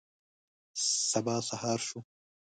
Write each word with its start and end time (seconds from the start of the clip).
سبا 1.11 1.35
سهار 1.49 1.79
شو. 1.87 1.99